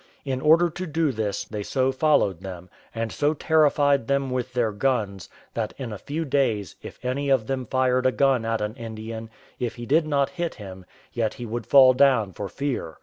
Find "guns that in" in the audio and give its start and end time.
4.71-5.93